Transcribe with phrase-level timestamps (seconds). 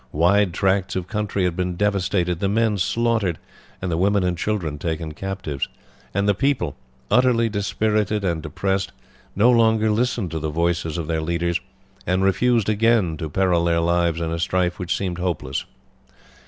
[0.11, 3.37] Wide tracts of country had been devastated, the men slaughtered,
[3.79, 5.69] and the women and children taken captives,
[6.11, 6.75] and the people,
[7.11, 8.93] utterly dispirited and depressed,
[9.35, 11.61] no longer listened to the voices of their leaders,
[12.07, 15.65] and refused again to peril their lives in a strife which seemed hopeless.